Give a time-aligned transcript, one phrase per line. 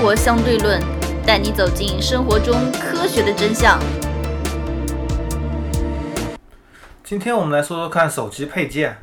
[0.00, 0.80] 活相对论》，
[1.26, 3.78] 带你走进生活中科学的真相。
[7.04, 8.96] 今天我们来说说看手机配件。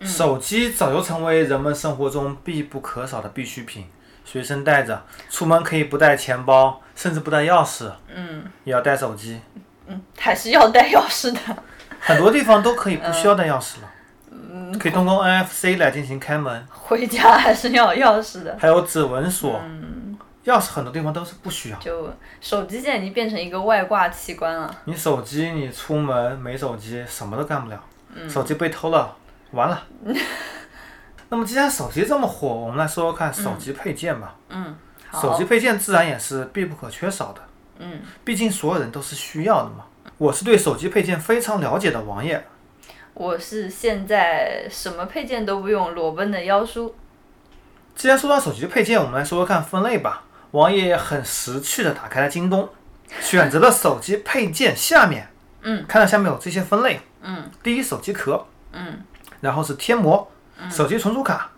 [0.00, 3.86] 手机早就成为人们生活中必不可少的必需品，
[4.24, 9.40] 随身带着，出门可以不带钱包，甚至不带钥匙，嗯也要带手机。
[9.88, 11.40] 嗯，还是要带钥匙的。
[11.98, 13.90] 很多地方都可以不需要带钥匙了，
[14.30, 18.56] 嗯可以通过 NFC 来进行开门，回家还是要有钥匙的。
[18.60, 19.60] 还有指纹锁。
[20.44, 21.78] 钥匙很多地方都是不需要。
[21.78, 24.74] 就手机现在已经变成一个外挂器官了。
[24.84, 27.80] 你手机你出门没手机什么都干不了，
[28.28, 29.16] 手机被偷了
[29.52, 29.82] 完了。
[31.30, 34.36] 那么既然手机这么火，我们来说说看手机配件吧。
[34.50, 34.76] 嗯，
[35.08, 35.22] 好。
[35.22, 37.40] 手机配件自然也是必不可缺少的，
[37.78, 39.86] 嗯，毕竟所有人都是需要的嘛。
[40.18, 42.44] 我是对手机配件非常了解的王爷，
[43.14, 46.94] 我是现在什么配件都不用，裸奔的妖叔。
[47.96, 50.24] 既然说到手机配件，我们来说说看分类吧。
[50.54, 52.68] 王爷很识趣的打开了京东，
[53.20, 55.28] 选择了手机配件下面，
[55.62, 57.50] 嗯，看到下面有这些分类，嗯。
[57.60, 59.00] 第一手机壳，嗯。
[59.40, 60.30] 然后是贴膜，
[60.70, 61.50] 手机存储卡，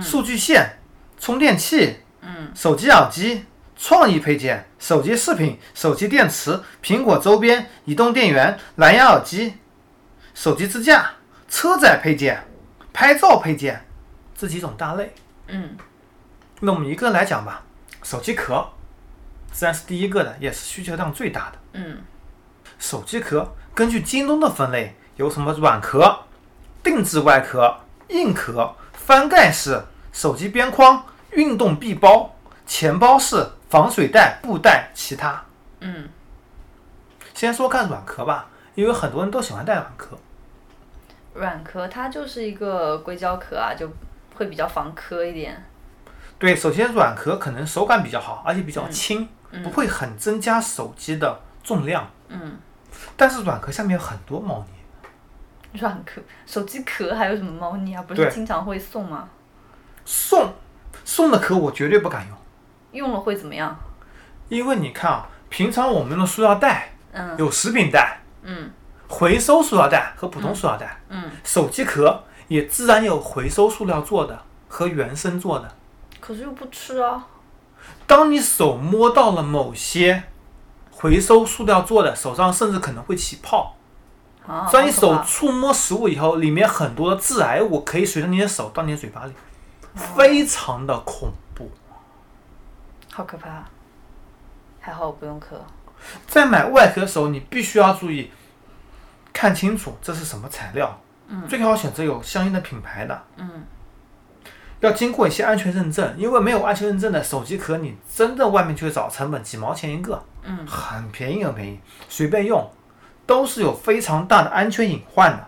[0.00, 0.78] 数据线，
[1.18, 2.52] 充电器，嗯。
[2.54, 3.44] 手机耳机，
[3.76, 9.54] 创意配件，手机饰品，手机电池，苹果周边，移动电源，蓝牙耳机，
[10.32, 11.10] 手机支架，
[11.48, 12.46] 车载配件，
[12.92, 13.84] 拍照配件，
[14.36, 15.12] 这几种大类。
[15.48, 15.76] 嗯。
[16.60, 17.64] 那我们一个来讲吧，
[18.04, 18.64] 手机壳
[19.50, 21.58] 自然是第一个的，也是需求量最大的。
[21.72, 21.98] 嗯
[22.78, 26.20] 手机壳根据京东的分类，有什么软壳、
[26.82, 29.82] 定制外壳、硬壳、翻盖式、
[30.12, 35.42] 手机边框、运动臂包、钱包式、防水袋、布袋，其他。
[35.80, 36.08] 嗯，
[37.32, 40.18] 先说看软壳吧，因为很多人都喜欢带软壳。
[41.34, 43.90] 软壳它就是一个硅胶壳啊，就
[44.34, 45.64] 会比较防磕一点。
[46.38, 49.28] 对，首先软壳可能手感比较好，而且比较轻，
[49.62, 52.08] 不会很增加手机的重量。
[52.28, 52.58] 嗯，
[53.16, 58.02] 但是软壳下面有很多猫腻，软壳，手机壳还有什么猫腻啊？
[58.06, 59.28] 不是经常会送吗？
[60.04, 60.52] 送
[61.04, 62.36] 送的壳我绝对不敢用，
[62.92, 63.74] 用了会怎么样？
[64.48, 68.70] 因为你看啊，平常我们用的塑料袋嗯有食品袋、嗯
[69.06, 75.70] 回收塑料袋和普通塑料袋，嗯，手机壳也自然有回收塑料做的和原生做的。
[76.24, 77.26] 可是又不吃啊。
[78.06, 80.22] 当你手摸到了某些
[80.90, 83.76] 回收塑料做的，手上甚至可能会起泡。
[84.46, 89.34] 啊，当你手触摸食物以后，里面很多的致癌物可以随着你的手到你的嘴巴里，
[89.94, 91.70] 非常的恐怖。
[93.12, 93.62] 好可怕。
[94.80, 95.62] 还好我不用磕。
[96.26, 98.30] 在买外壳的时候，你必须要注意
[99.30, 100.98] 看清楚这是什么材料，
[101.46, 103.66] 最好选择有相应的品牌的，嗯
[104.84, 110.66] 要经过一些安全认证，因为没有安全认证的手机壳，你真的外面去找，成本几毛钱一个，嗯。
[110.66, 112.70] 很便宜很便宜，随便用，
[113.24, 115.46] 都是有非常大的安全隐患的。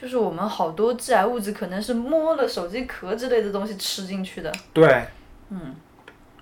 [0.00, 4.52] 就是我们好多致癌物质可能是摸了手机壳之类的东西吃进去的。
[4.72, 5.06] 对，
[5.50, 5.74] 嗯。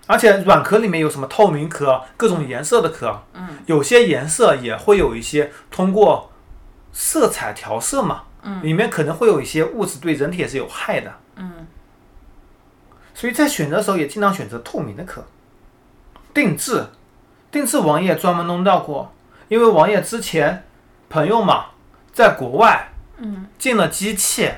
[0.06, 3.48] 而且软壳里面有什么透明壳，各种颜色的壳，嗯。
[3.66, 6.30] 有些颜色也会有一些通过
[6.92, 8.62] 色彩调色嘛，嗯。
[8.62, 11.66] 里面可能会有一些物质对人体也是有害的，嗯
[13.20, 15.22] 所以在选择的时候也尽量选择透明的壳。
[16.32, 16.86] 定制，
[17.50, 19.12] 定制王爷专门弄到过，
[19.48, 20.64] 因为王爷之前
[21.10, 21.66] 朋友嘛，
[22.14, 22.88] 在国外
[23.18, 24.50] 嗯进了机器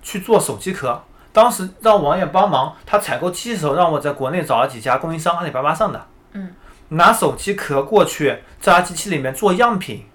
[0.00, 1.02] 去做手机壳，
[1.32, 6.54] 当时让王爷帮忙，他采购机器的时候让我在国内找了几家供应商，阿里巴巴上的，嗯
[6.90, 10.06] 拿手机壳过去，在他机器里面做样品，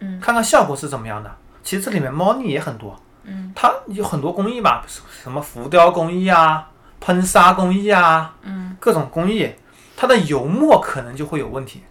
[0.00, 1.34] 嗯看看效果是怎么样的。
[1.62, 2.94] 其实这里面猫腻也很多，
[3.24, 4.84] 嗯它有很多工艺吧，
[5.22, 6.68] 什么浮雕工艺啊、
[7.00, 9.52] 喷砂工艺啊，嗯各种工艺，
[9.96, 11.82] 它的油墨可能就会有问题，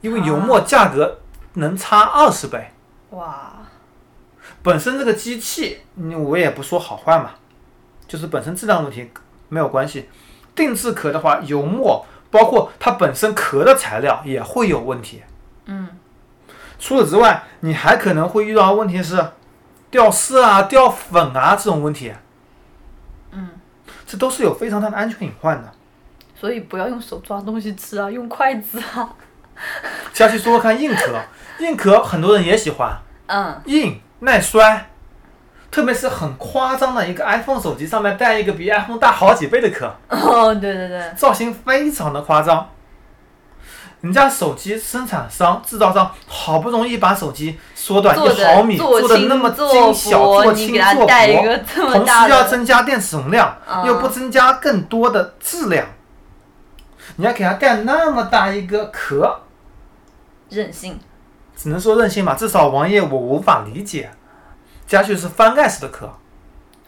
[0.00, 1.18] 因为油墨啊价格
[1.54, 2.72] 能差二十倍。
[3.10, 3.52] 哇
[4.62, 7.30] 本身这个机器，你我也不说好坏嘛，
[8.06, 9.10] 就是本身质量问题
[9.48, 10.08] 没有关系。
[10.54, 15.22] 定制壳的话，油墨包括它本身壳的材料也会有问题。
[15.64, 15.88] 嗯
[16.78, 19.24] 除此之外，你还可能会遇到的问题是
[19.90, 22.12] 掉色啊、掉粉啊这种问题，
[23.30, 23.50] 嗯，
[24.12, 25.72] 这都是有非常大的安全隐患的。
[26.38, 29.08] 所以不要用手抓东西吃啊， 用筷子啊。
[30.12, 31.18] 下去说说看硬壳，
[31.64, 32.94] 硬壳很多人也喜欢，
[33.26, 34.90] 嗯硬耐摔，
[35.70, 42.68] 特别是很夸张的一个 iPhone 手机上面带一个比 iPhone 大好几倍的壳，哦，对对对，造型非常的夸张。
[44.02, 51.58] 人家手机生产商、制造商好不容易把手机缩短一毫米，做做的那么轻精小、做轻做薄，
[51.92, 55.86] 同时要增加电池容量，嗯又不增加更多的质量，
[57.16, 59.40] 你要给它盖那么大一个壳，
[60.50, 60.98] 任性。
[61.54, 62.34] 只能说任性吧。
[62.34, 64.10] 至少王爷我无法理解，
[64.84, 66.12] 家具是翻盖式的壳。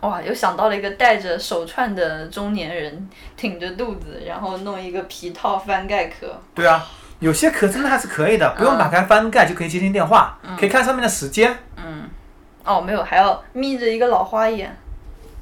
[0.00, 6.26] 哇，又想到了一个戴着手串的中年人，挺着肚子，然后弄一个皮套翻盖壳。
[6.54, 6.84] 对啊，
[7.20, 11.56] 有些壳真的还是可以的，不用打开翻盖就可以接听电话，可以看上面的时间。
[11.76, 12.08] 嗯，
[12.64, 14.76] 哦，没有，还要眯着一个老花眼。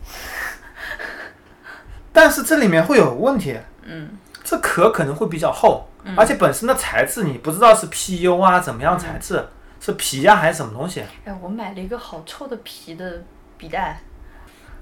[2.13, 4.11] 但是这里面会有问题，嗯
[4.45, 9.43] 这壳可能会比较厚，而且本身的材质你不知道是 PU 啊怎么样材质，
[9.81, 11.03] 是皮呀、还是什么东西。
[11.25, 13.23] 哎，我买了一个好臭的皮的
[13.57, 14.01] 笔袋。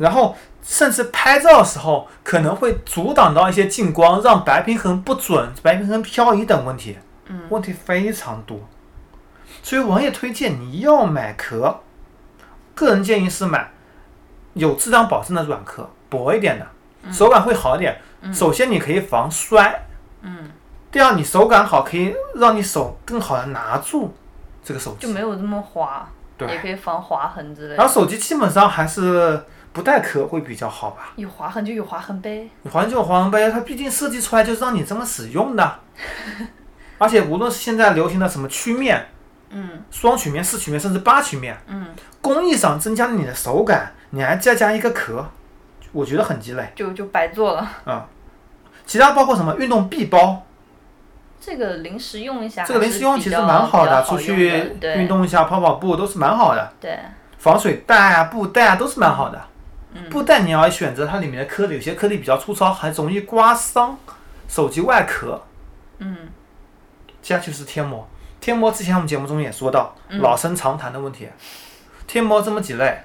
[0.00, 8.58] 然后甚至拍照的时候可能会阻挡到一些近光，让白平衡不准、白平衡漂移等问题，嗯问题非常多。
[9.62, 11.80] 所以我也推荐你要买壳，
[12.74, 13.70] 个人建议是买
[14.54, 16.66] 有质量保证的软壳，薄一点的，
[17.12, 18.00] 手感会好一点。
[18.32, 19.86] 首先你可以防摔，
[20.22, 20.50] 嗯，
[20.90, 24.14] 第二你手感好，可以让你手更好的拿住
[24.64, 25.06] 这个手机。
[25.06, 26.08] 就没有这么滑，
[26.38, 27.76] 对也可以防划痕之类的。
[27.76, 31.12] 然后手机基本上还是不带壳会比较好吧。
[31.16, 32.48] 有划痕就有划痕呗。
[32.62, 35.78] 有划痕就有划痕呗，它毕竟设计出来就是让你这么使用的，
[36.98, 39.08] 而且无论是现在流行的什么曲面、
[39.50, 41.86] 嗯双曲面、四曲面，甚至八曲面，嗯，
[42.20, 45.24] 工艺上增加了你的手感，你还再加一个壳，
[45.92, 47.68] 我觉得很鸡肋就就白做了。
[47.84, 48.06] 啊、
[48.86, 50.44] 其他包括什么运动臂包，
[51.40, 56.72] 这个临时用一下这个临时用其实蛮好的，出去运动一下、跑跑步都是蛮好的。
[56.80, 56.98] 对，
[57.38, 59.40] 防水袋啊、布袋啊都是蛮好的。
[59.92, 63.98] 嗯布袋你要选择它里面的颗粒，有些颗粒比较粗糙，还容易刮伤
[64.48, 65.42] 手机外壳。
[65.98, 66.28] 嗯
[67.20, 68.08] 接下去是贴膜，
[68.40, 71.28] 贴膜之前我们节目中也说到，嗯老生常谈的问题。
[72.06, 73.02] 贴膜这么几类，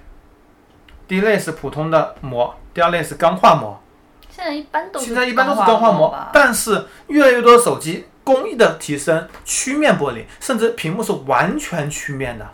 [1.08, 3.82] 第一类是普通的膜，第二类是钢化膜。
[4.30, 12.50] 现在一般都是现在一般都是钢钢化膜，但是越来越多的手机工艺的提升，曲面玻璃，甚至屏幕是完全曲面的，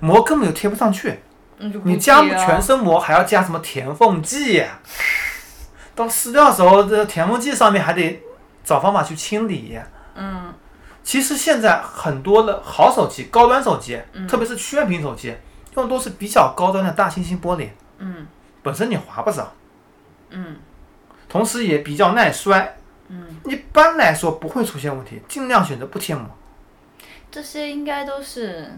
[0.00, 1.20] 膜根本就贴不上去。
[1.58, 4.64] 你加全身膜还要加什么填缝剂？
[5.94, 8.20] 到撕掉的时候，这填缝剂上面还得
[8.64, 9.78] 找方法去清理。
[10.16, 10.52] 嗯
[11.02, 15.34] 其实现在很多的好手机、高端手机，嗯特别是曲面屏手机，
[15.76, 17.68] 用的都是比较高端的大猩猩玻璃，
[17.98, 18.26] 嗯
[18.62, 19.52] 本身你划不着，
[20.30, 20.56] 嗯
[21.28, 22.76] 同时也比较耐摔。
[23.08, 26.24] 嗯，一般来说不会出现问题，尽量选择不贴膜。
[27.30, 28.72] 这些应该都是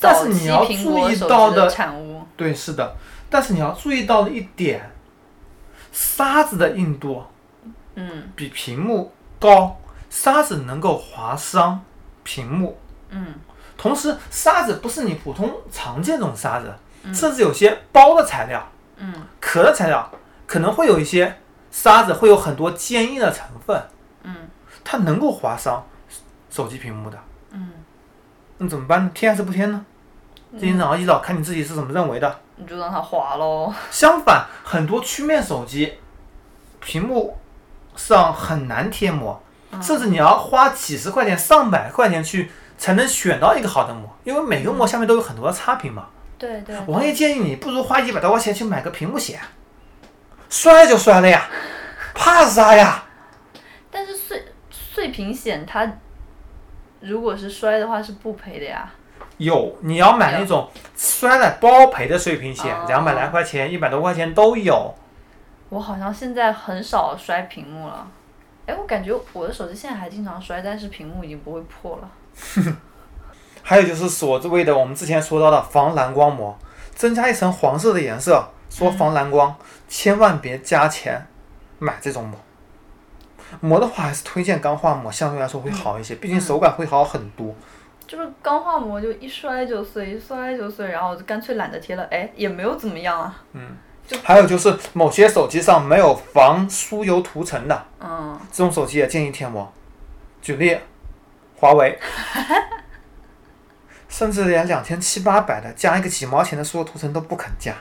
[0.00, 2.22] 但是你要注意到的产物。
[2.36, 2.96] 对，是的，
[3.30, 4.90] 但是你要注意到的一点，
[5.92, 7.24] 沙子的硬度
[7.94, 9.80] 嗯比屏幕高，
[10.10, 11.82] 沙子能够划伤
[12.22, 12.78] 屏幕。
[13.10, 13.34] 嗯
[13.78, 16.74] 同时，沙子不是你普通常见这种沙子，
[17.14, 20.10] 甚至有些包的材料、嗯壳的材料，
[20.46, 21.36] 可能会有一些
[21.70, 23.82] 沙子会有很多坚硬的成分，
[24.22, 24.48] 嗯
[24.82, 25.86] 它能够划伤
[26.50, 27.18] 手机屏幕的。
[28.58, 29.10] 嗯，那怎么办呢？
[29.14, 29.84] 贴还是不贴呢？
[30.58, 32.40] 这一劳一劳，看你自己是怎么认为的。
[32.56, 33.72] 你就让它滑喽。
[33.90, 35.92] 相反，很多曲面手机
[36.80, 37.36] 屏幕
[37.94, 39.42] 上很难贴膜，
[39.82, 46.06] 甚至你要花几十块钱、上百块钱去才能选到一个好的膜，因为每个膜下面都有很多的差评嘛。
[46.38, 49.38] 对对，王爷建议你不如花一百多块钱去买个屏幕险，
[50.48, 51.48] 摔就摔了呀，
[52.14, 53.02] 怕啥呀？
[53.90, 55.90] 但是碎碎屏险它
[57.06, 58.92] 如果是摔的话是不赔的呀。
[59.38, 64.94] 有，你要买那种摔了包赔的碎屏险哦，两百来块钱、一百多块钱都有。
[65.68, 68.06] 我好像现在很少摔屏幕了。
[68.66, 72.10] 哎，我感觉我的手机现在还经常摔，但是屏幕已经不会破了。
[73.62, 76.56] 还有就是所谓的我们之前说到的防蓝光膜，
[76.94, 79.54] 增加一层黄色的颜色，说防蓝光，
[79.88, 81.26] 千万别加钱
[81.78, 82.38] 买这种膜。
[83.60, 87.54] 膜的话还是推荐钢化膜，相对来说会好一些，毕竟手感会好很多。
[88.06, 92.04] 就是钢化膜就一摔就碎，一摔就碎，然后就干脆懒得贴了。
[92.10, 93.42] 哎，也没有怎么样啊。
[93.52, 93.76] 嗯
[94.22, 99.72] 还有就是某些手机上没有防疏油涂层的，嗯，这种手机也建议贴膜。
[100.40, 100.78] 举例，
[101.56, 101.98] 华为，
[104.08, 107.74] 甚至连两千七八百的加一个几毛钱的疏油涂层都不肯加。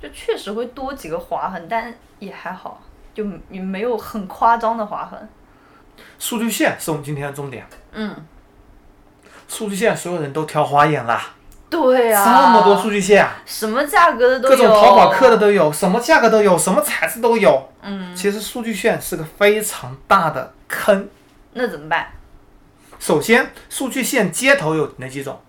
[0.00, 2.80] 就确实会多几个划痕，但也还好，
[3.18, 5.28] 就也没有很夸张的划痕。
[6.20, 7.66] 数据线是我们今天的重点。
[7.90, 8.14] 嗯，
[9.48, 11.20] 数据线所有人都挑花眼啦，
[11.68, 17.68] 对啊，这么多数据线啊，什么价格的都有，各种淘宝客的都有，什么价格都有，什么材质都有。
[17.82, 21.08] 嗯，其实数据线是个非常大的坑。
[21.54, 22.06] 那怎么办？
[23.00, 25.40] 首先，数据线接头有哪几种？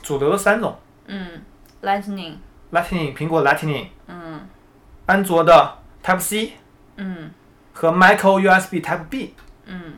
[0.00, 1.42] 主流的三种嗯
[1.82, 4.40] ，Lightning，：Lightning、苹果 Lightning、嗯
[5.06, 6.52] 安卓的 Type C。
[6.96, 7.30] 嗯
[7.72, 9.34] 和 Micro USB Type B。
[9.66, 9.94] 嗯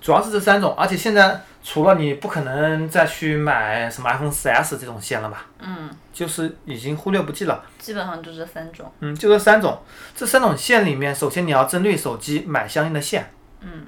[0.00, 7.64] 主要是这三种，而且现在除了你不可能再去买什么 iPhone 4S 这种线了吧，嗯，就是已经忽略不计了。
[7.78, 8.90] 基本上就这三种。
[9.00, 9.82] 嗯，就这三种，
[10.14, 13.30] 这三种线里面，首先你要针对手机买相应的线。
[13.60, 13.86] 嗯。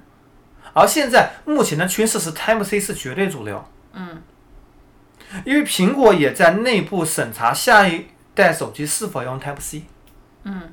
[0.75, 3.64] 而现在目前的趋势是 Type C 是绝对主流。
[3.92, 4.21] 嗯
[5.45, 9.85] 因为苹果也在内部审查下一代手机是否用 Type C。
[10.42, 10.73] 嗯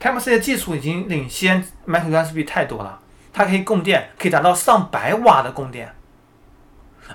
[0.00, 2.98] Type C 的技术已经领先 Micro USB 太多了，
[3.32, 5.94] 它可以供电，可以达到上百瓦的供电，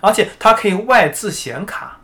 [0.01, 1.99] 而且它可以外置显卡，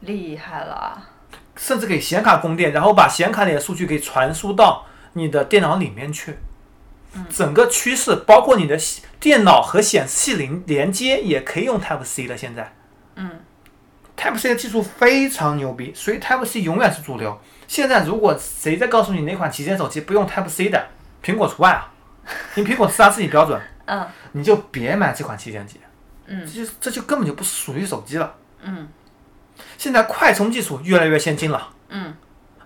[0.00, 1.10] 厉害了。
[1.56, 6.36] 甚至给显卡供电，然后把显卡里的数据给传输到你的电脑里面去。
[7.30, 8.76] 整个趋势包括你的
[9.20, 12.36] 电脑和显示器连连接也可以用 Type C 的。
[12.36, 12.72] 现在
[13.14, 13.38] 嗯
[14.16, 17.40] ，Type C 的技术非常牛逼，所以 Type C 永远是主流。
[17.74, 20.80] 现在如果谁再告诉你哪款旗舰手机不用 Type C 的，
[21.24, 21.90] 苹果除外啊，
[22.54, 24.06] 因为苹果自杀自己标准，嗯。
[24.30, 25.80] 你就别买这款旗舰机，
[26.26, 26.46] 嗯。
[26.46, 28.32] 这就这就根本就不是属于手机了。
[28.62, 28.86] 嗯。
[29.76, 32.14] 现在快充技术越来越先进了，嗯。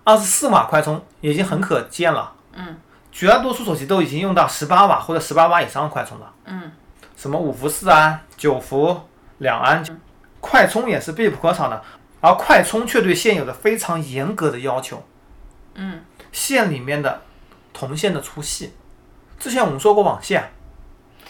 [0.03, 2.31] 二十四瓦快充已经很可见了。
[2.53, 2.77] 嗯。
[3.11, 6.31] 绝大多数手机都已经用到十八瓦或者十八瓦以上的快充了。
[6.45, 6.71] 嗯。
[7.17, 8.95] 什么五伏四安、九伏、
[9.39, 9.83] 两安，
[10.39, 11.83] 快充也是必不可少的。
[12.21, 15.03] 而快充却对线有着非常严格的要求，
[15.75, 17.21] 嗯线里面的
[17.73, 18.73] 铜线的粗细。
[19.39, 20.51] 之前我们说过网线，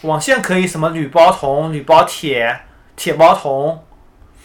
[0.02, 2.60] 网线可以什么铝包铜、铝包铁、
[2.96, 3.84] 铁包铜，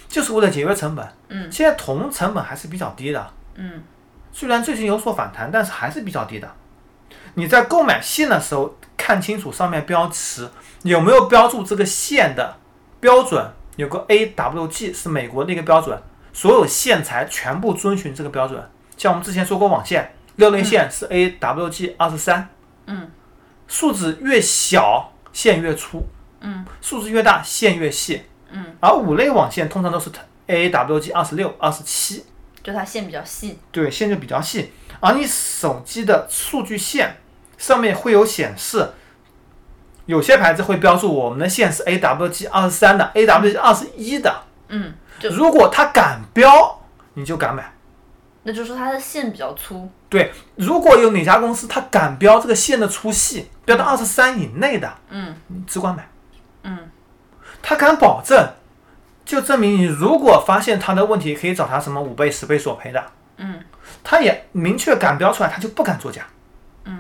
[0.08, 1.08] 就是为了节约成本。
[1.30, 3.84] 嗯现在铜成本还是比较低的，嗯
[4.32, 6.52] 虽然最近有所反弹，但是还是比较低的。
[7.34, 10.50] 你在购买线的时候，看清楚上面标识
[10.84, 12.58] 有没有标注这个线的
[13.00, 16.00] 标准，有个 AWG 是美国的一个标准，
[16.36, 18.62] 所有线材全部遵循这个标准。
[18.98, 22.50] 像我们之前说过，网线六类线是 AWG 二十三，
[22.88, 23.10] 嗯
[23.70, 26.06] 数字越小线越粗，
[26.42, 30.12] 嗯数字越大线越细，嗯，而五类网线通常都是
[30.48, 32.26] AWG 二十六、二十七。
[32.62, 33.58] 就它线比较细。
[33.72, 34.74] 对，线就比较细。
[35.00, 37.16] 而你手机的数据线
[37.58, 38.90] 上面会有显示，
[40.06, 44.44] 有些牌子会标注我们的线是 AWG 二十三的，AWG 二十一的。
[44.68, 46.82] 嗯，就如果它敢标，
[47.14, 47.72] 你就敢买。
[48.44, 49.90] 那就是说它的线比较粗。
[50.08, 56.08] 对，如果有哪家公司它敢标这个线的粗细，标到二十三以内的，嗯你只管买。
[56.64, 56.78] 嗯
[57.64, 58.48] 他敢保证，
[59.26, 63.04] 就证明你如果发现他的问题，可以找他什么五倍、十倍索赔的。
[63.38, 63.60] 嗯
[64.04, 66.24] 他也明确敢标出来，他就不敢作假。
[66.84, 67.00] 嗯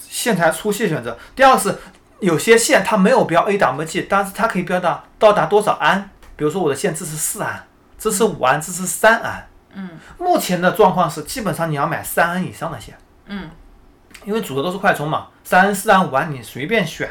[0.00, 1.16] 线材粗细选择。
[1.36, 1.78] 第二个是
[2.18, 6.10] 有些线它没有标 AWG，但是它可以标到到达多少安。
[6.36, 7.66] 比如说我的线支持四安，
[7.98, 9.48] 支持五安，支持三安。
[9.74, 13.50] 嗯目前的状况是，基本上你要买三安以上的线，嗯
[14.24, 17.10] 因为主流都是快充嘛，三安、四安、五安你随便选，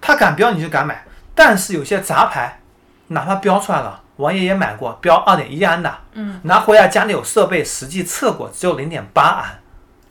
[0.00, 1.04] 他敢标你就敢买。
[1.34, 2.60] 但是有些杂牌，
[3.08, 9.58] 哪怕标出来了，王爷也买过，标二点一安的，嗯，拿回来家里有设备，实际测过只有零点八安，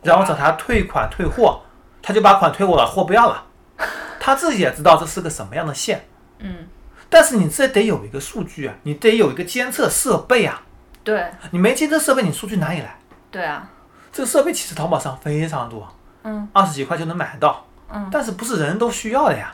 [0.03, 1.61] 然后找他退款退货，
[2.01, 3.45] 他就把款退我了，货不要了。
[4.19, 6.05] 他自己也知道这是个什么样的线，
[6.39, 6.67] 嗯，
[7.13, 10.63] 但是你这得有一个数据啊，你得有一个监测设备啊，
[11.03, 12.97] 对你没监测设备，你数据哪里来？
[13.29, 13.69] 对啊。
[14.11, 15.87] 这个设备其实淘宝上非常多，
[16.23, 19.53] 嗯二十几块就能买到，嗯，但是不是人人都需要的呀？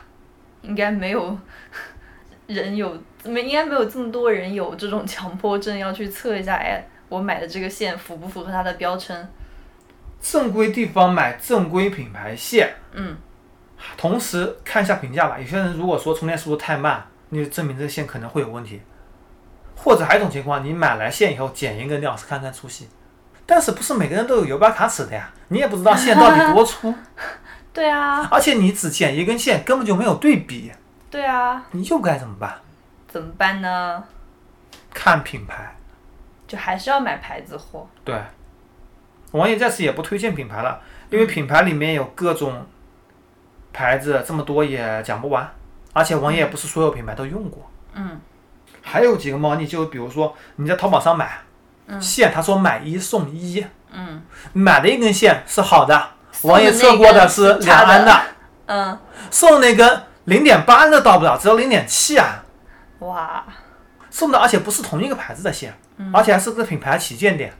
[0.62, 1.38] 应该没有
[2.46, 9.28] 人有，没应该没有这么多人有这种强迫症，要去测一下，哎，我买的这个线符不符合它的标称？
[10.18, 13.18] 正规地方买正规品牌线，嗯
[13.98, 15.38] 同时看一下评价吧。
[15.38, 18.80] 有些人如果说充电速度太慢，你就证明这个线可能会有问题。
[19.76, 22.86] 或者还有一种情况，你买来线以后剪一个料是看看粗细，
[23.46, 25.30] 但是不是每个人都有油标卡尺的呀？
[25.48, 26.94] 你也不知道线到底多粗，
[27.72, 30.70] 对啊，而且你只剪一根线，根本就没有对比，
[31.10, 32.54] 对啊，你又该怎么办？
[33.08, 34.04] 怎么办呢？
[34.92, 35.74] 看品牌。
[36.46, 37.88] 就还是要买牌子货。
[38.04, 38.20] 对，
[39.30, 42.66] 王爷在此也不推荐品牌了，因为品牌里面有各种
[43.72, 45.48] 牌子，这么多也讲不完。
[45.92, 48.20] 而且王爷也不是所有品牌都用过，嗯。
[48.82, 51.42] 还有几个猫腻，就比如说你在淘宝上买
[52.00, 54.22] 线，他说买一送一，嗯。
[54.52, 56.10] 买的一根线是好的，
[56.42, 58.22] 王爷测过的是那根的两安的，
[58.66, 58.98] 嗯，
[59.30, 62.42] 送那根零点八安的到不了，只有零点七安，
[63.00, 63.44] 哇，
[64.10, 65.74] 送的而且不是同一个牌子的线，
[66.12, 67.52] 而且还是个品牌旗舰店。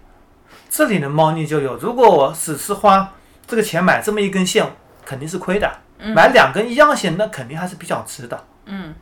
[0.71, 3.13] 这里的猫腻就有，如果我只是花
[3.47, 4.65] 这个钱买这么一根线，
[5.05, 5.71] 肯定是亏的。
[6.15, 8.45] 买两根一样线，那肯定还是比较值的。
[8.67, 8.95] 嗯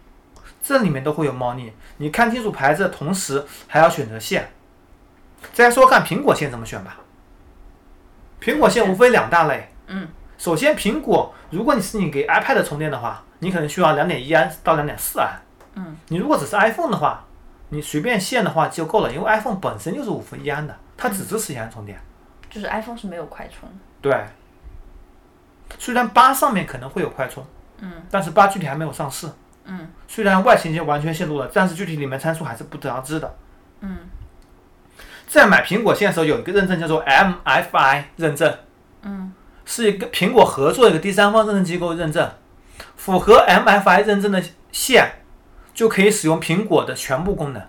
[0.62, 4.50] 这里面都会有猫腻，你看清楚牌子的同时，还要选择线。
[5.52, 6.98] 再说看苹果线怎么选吧。
[8.40, 15.40] 苹果线无非两大类，嗯，首先，苹果如果你是你给 iPad 充电的话，你可能需要两点一安到两点四安。
[15.74, 17.24] 嗯，你如果只是 iPhone 的话，
[17.70, 21.98] 你随便线的话就够了，因为 iPhone 本身就是五伏一安的，它只支持一安充电。
[22.50, 23.68] 就是 iPhone 是没有快充。
[24.00, 24.12] 对，
[25.78, 27.44] 虽然八上面可能会有快充，
[27.80, 27.92] 嗯。
[28.10, 29.28] 但是八具体还没有上市。
[29.64, 29.88] 嗯。
[30.06, 33.36] 虽然外形已经完全泄露了，但是具体里面参数还是不得而知的。
[33.80, 33.98] 嗯。
[35.26, 38.54] 在买苹果线的时候，有一个认证叫做 MFI 认证，
[39.02, 39.32] 嗯。
[39.64, 42.30] 是一个苹果合作的一个第三方认证机构认证，
[42.96, 45.06] 符合 MFI 认证的线
[45.74, 47.62] 就可以使用苹果的全部功能，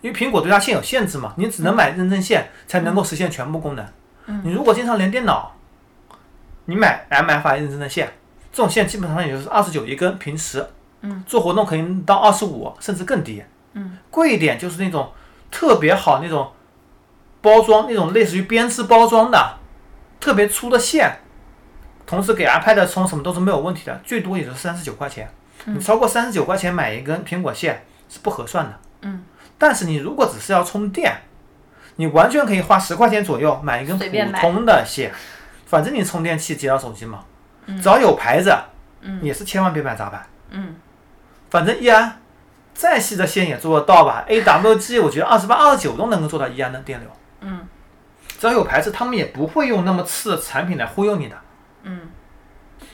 [0.00, 3.86] 因为苹果对它线有限制嘛，你只能买认证线才能够实现全部功能。
[4.24, 4.40] 嗯。
[4.44, 5.54] 你如果经常连电脑，
[6.66, 8.08] 你买 MFI 认证的线，
[8.52, 10.64] 这种线基本上也就是二十九一根，平时，
[11.00, 13.42] 嗯，做活动可以到二十五甚至更低，
[13.72, 15.10] 嗯，贵一点就是那种
[15.50, 16.52] 特别好那种
[17.40, 19.58] 包装，那种类似于编织包装的
[20.20, 21.18] 特别粗的线，
[22.04, 25.28] 同时给 iPad 充什么都是没有问题的，最多也就是三十九块钱，
[25.66, 29.24] 你超过三十九块钱买一根苹果线是不合算的，嗯，
[29.56, 31.12] 但是你如果只是要充电，
[31.96, 35.12] 你完全可以花十块钱左右买一根普通的线，
[35.66, 37.24] 反正你充电器接到手机嘛，
[37.66, 38.56] 只要有牌子，
[39.02, 39.22] 嗯。
[39.22, 40.76] 也是千万别买杂牌，嗯。
[41.50, 42.20] 反正一安
[42.72, 47.66] 再细的线也做得到吧，AWG 我觉得二十八、二十九都能够做到一安的电流，嗯。
[48.38, 51.36] 只要有牌子，他们也不会用那么次的产品来忽悠你的。
[51.82, 52.08] 嗯。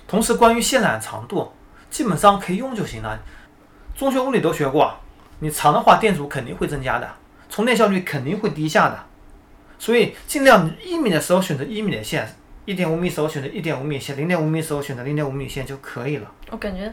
[0.06, 1.52] 同时，关于线缆长度，
[1.90, 3.18] 基本上可以用就行了。
[3.94, 4.94] 中学物理都学过，
[5.40, 7.10] 你长的话电阻肯定会增加的，
[7.50, 9.04] 充电效率肯定会低下的。
[9.78, 16.30] 所以尽量一米的时候选择一米的线，一点五米时候选择一点五米线，零点五米时候选择零点五米线就可以了。
[16.50, 16.92] 我感觉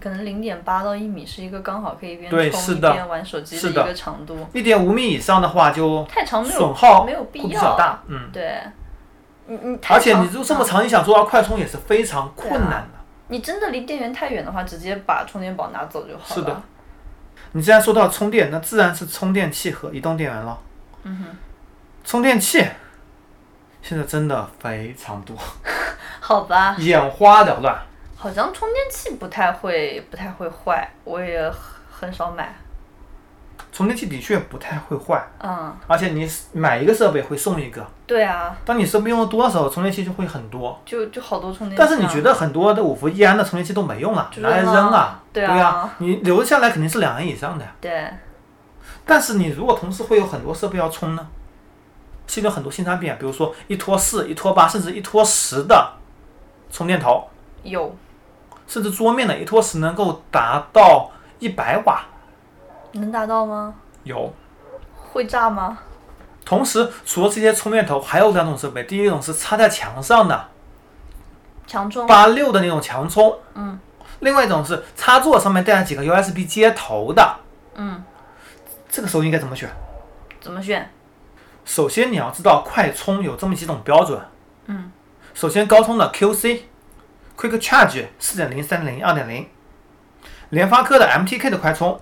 [0.00, 8.30] 可能零点八到一米是一个刚好可以一边充边玩手机是的一个长度，一点五米以上的话就太长没有损耗没有会比必要嗯。
[8.32, 8.60] 对，
[9.46, 13.00] 你你太而且长你就这么嗯长，你想做到快充也是非常困难的。
[13.28, 16.34] 你真的离电源太远的话，直接把充电宝拿走就好了。
[16.34, 16.62] 是的。
[17.52, 20.58] 你既然说到充电，那自然是充电器和移动电源了。
[21.02, 21.36] 嗯哼，
[22.04, 22.64] 充电器
[23.90, 25.36] 现在真的非常多，
[26.20, 27.76] 好吧，眼花缭乱。
[28.14, 32.54] 好像充电器不太会不太会坏，我也很很少买。
[33.72, 37.84] 充电器的确不太会坏，嗯，而且你买一个设备会送一个。
[38.06, 40.80] 对啊，当你设备用的多的时候，充电器就会很多。
[40.84, 41.84] 就就好多充电器、啊。
[41.84, 45.22] 但是你觉得很多的五伏一安的充电器都没用了，就拿来扔扔啊啊？
[45.32, 47.72] 对啊、你留下来肯定是两安以上的呀。
[47.80, 48.08] 对，
[49.04, 51.26] 但是你如果同时会有很多设备要充呢，
[52.30, 55.94] 现在很多新产品啊，比如说一拖四、一拖八，甚至一拖十的
[56.70, 57.28] 充电头，
[57.64, 57.96] 有
[58.68, 62.04] 甚至桌面的一拖十能够达到一百瓦，
[62.92, 63.74] 能达到吗？
[64.04, 64.32] 有。
[65.12, 65.76] 会炸吗？
[66.44, 68.84] 同时，除了这些充电头，还有两种设备。
[68.84, 70.48] 第一种是插在墙上的
[71.66, 72.06] 强充。
[72.06, 73.76] 八六的那种强充，嗯
[74.20, 77.36] 另外一种是插座上面带了几个 USB 接头的。
[77.74, 78.04] 嗯，
[78.88, 79.68] 这个时候应该怎么选？
[80.40, 80.88] 怎么选？
[81.70, 84.20] 首先你要知道快充有这么几种标准。
[84.66, 84.90] 嗯，
[85.32, 86.62] 首先高通的 QC
[87.38, 89.46] Quick Charge 四点零、三点零、二点零，
[90.48, 92.00] 联发科的 MTK 的快充，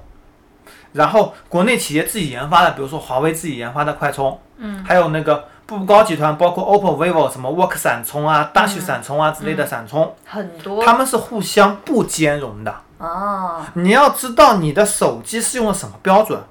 [0.94, 10.82] 然后国内企业自己研发的，比如说华为自己研发的快充，嗯，还有那个步步高集团，包括 OPPO、vivo 什么 Work 闪充啊、Dash 闪充啊之类的闪充，很多。
[10.82, 12.74] 它们是互相不兼容的。
[12.96, 16.42] 哦，你要知道你的手机是用的什么标准，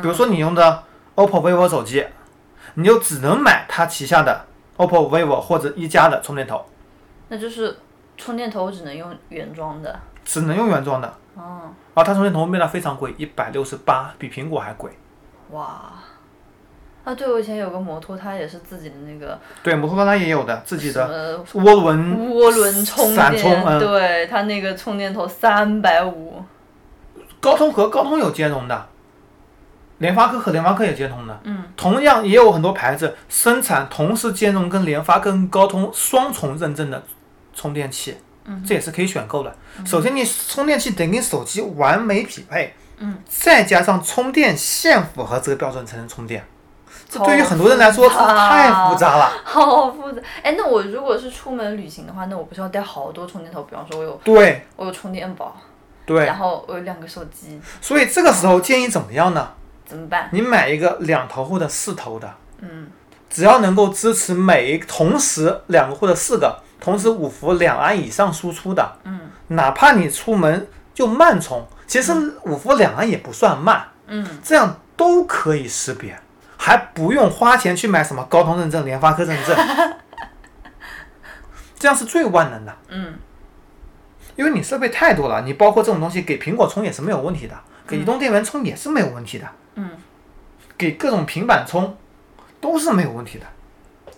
[0.00, 0.84] 比如说你用的
[1.16, 2.06] OPPO、vivo 手机，
[2.74, 4.44] 你就只能买它旗下的
[4.76, 6.64] OPPO、vivo 或者一加的充电头，
[7.28, 7.76] 那就是
[8.16, 9.98] 充电头只能用原装的。
[10.24, 11.14] 只能用原装的。
[11.34, 14.90] 哦，而它充电头卖的非常贵，一百六十八，比苹果还贵。
[15.50, 15.92] 哇。
[17.02, 26.44] 啊，对，我以前有个摩托，它也是自己的那个对，摩托罗拉也有的自己的么涡轮涡轮充电，充嗯对，它那个充电头三百五。
[27.40, 28.86] 高通和高通有兼容的，
[30.00, 31.40] 联发科和联发科也兼通的。
[31.44, 37.02] 嗯，同样也有很多牌子生产同时兼容跟联发科跟高通双重认证的
[37.54, 39.54] 充电器，嗯，这也是可以选购的。
[39.84, 46.44] 首先，你充电器得跟手机完美匹配，嗯，再加上充电线符合这个标准才能充电。
[47.08, 49.30] 这对于很多人来说太复杂了。
[49.44, 50.22] 好复杂。
[50.42, 53.62] 哎，那我如果是出门旅行的话，那我不是要带好多充电头？
[53.64, 55.60] 比方说，我有对我有充电宝，
[56.06, 59.50] 对，然后我有两个手机，所以这个时候建议怎么样呢？
[59.90, 60.28] 怎么办？
[60.30, 62.86] 你买一个两头或者四头的，嗯，
[63.28, 72.12] 只要能够支持每一同时两个或者四个，同时五伏两安以上输出的，嗯，哪怕你出门就慢充，其实
[72.44, 76.16] 五伏两安也不算慢，嗯，这样都可以识别，
[76.56, 79.56] 还不用花钱去买什么高通认证、联发科认证。
[81.76, 82.76] 这样是最万能的。
[82.90, 83.14] 嗯。
[84.36, 87.54] 因为你设备太多了，你包括这种东西给苹果充也是没有问题的，
[87.86, 89.90] 给移动电源充也是没有问题的，嗯，
[90.78, 91.96] 给各种平板充
[92.60, 93.46] 都是没有问题的。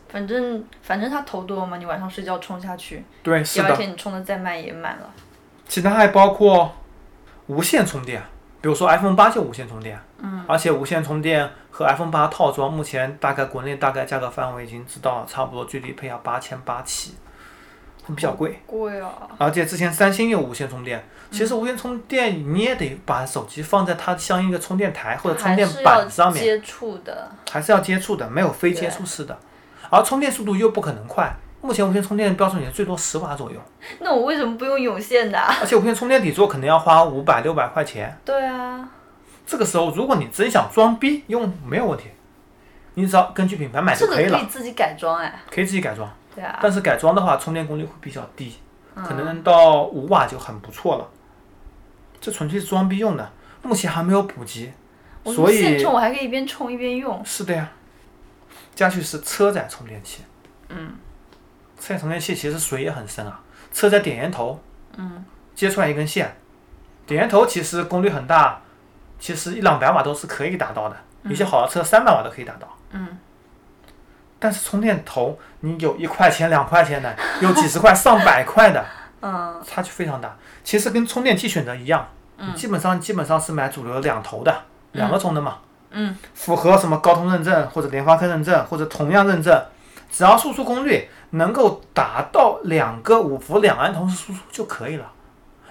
[0.09, 3.75] 反正反正它头多嘛，你晚上睡觉充下去，对，是第二。
[3.75, 5.11] 天你充的再慢也满了。
[5.67, 6.71] 其他还包括
[7.47, 8.23] 无线充电，
[8.61, 17.15] 比如说 iPhone 八就无线充电，嗯，而且无线充电和 iPhone 八套装目前大概国内大概价格范围已经知道了，差不多最低配要八千八起，
[18.09, 18.61] 比较贵。
[18.67, 19.11] 贵啊！
[19.39, 29.39] 而且之前三星有无线充电，其实无线充电你也得把手机放在它相应的充电台或者充电还是要板上面，接触的，还是要接触的，没有非接触式的。
[29.91, 33.61] 而充电速度又不可能快，目前无线充电标准也最多十瓦左右，
[34.01, 35.55] 那我为什么不用有线的啊？
[35.61, 38.19] 而且无线充电底座可能要花五百六百块钱。
[38.25, 38.89] 对啊，
[39.47, 42.07] 这个时候，如果你真想装逼用，没有问题，
[42.95, 45.41] 你只要根据品牌买就可以了，可以自己改装哎。
[45.51, 46.11] 可以自己改装。
[46.35, 48.57] 对啊，但是改装的话，充电功率会比较低，
[48.95, 51.09] 嗯可能到五瓦就很不错了。
[52.21, 54.73] 这纯粹是装逼用的，目前还没有普及，
[55.25, 57.23] 我所以用线充我还可以一边充一边用。
[57.25, 57.71] 是的呀。
[58.75, 60.23] 佳旭是车载充电器，
[60.71, 60.95] 嗯
[61.79, 63.41] 车载充电器其实水也很深啊，
[63.73, 64.59] 车载点烟头，
[64.97, 66.35] 嗯接出来一根线，
[67.07, 68.63] 点烟头其实功率很大，
[69.19, 72.67] 其实一两百瓦都是可以达到的，有些好的车三百瓦都可以达到。
[72.93, 73.19] 嗯，
[74.43, 78.85] 但是充电头你有一块钱、两块钱的， 有几十块、上百块的，
[79.21, 79.63] 嗯。
[79.65, 80.37] 差距非常大。
[80.65, 84.53] 其实跟充电器选择一样，你基本上基本上是买主流两头的，
[84.93, 85.59] 两个充的嘛，
[85.91, 86.19] 嗯。
[86.35, 89.65] 符合什么高通认证或者联发科认证或者同样认证，
[90.11, 95.07] 只要输出功率能够达到两个五伏两安同时输出就可以了。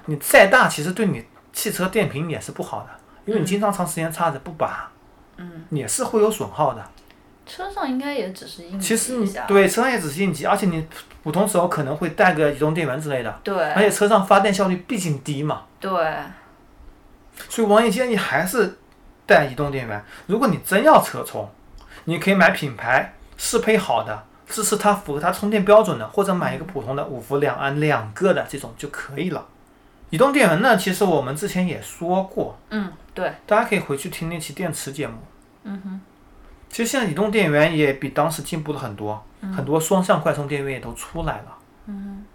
[0.06, 2.90] 你再大，其实对你汽车电瓶也是不好的，
[3.26, 4.90] 因为你经常长时间插着不拔，
[5.36, 6.82] 嗯，也是会有损耗的。
[7.52, 9.46] 车上应该也只是应急其实你一下。
[9.46, 10.88] 对车上也只是应急，而且你
[11.22, 15.92] 普通时候可能会带个移动电源之类的，对而且车上发电效率毕竟低嘛，对，
[17.50, 18.78] 所以王爷建议还是
[19.26, 20.04] 带移动电源。
[20.28, 21.50] 如果你真要车充，
[22.06, 29.46] 你可以买品牌适配好的，支持它符合它充电标准的，或者买一个普通的五伏两安两个的这种就可以了。
[30.10, 35.14] 移动电源呢，其实我们之前也说过，嗯对，大家可以回去听那期电池节目。
[35.64, 36.02] 嗯哼，
[36.72, 39.22] 其实现在移动电源也比当时进步了很多，
[39.56, 41.58] 很多双向快充电源也都出来了。
[41.88, 42.26] 嗯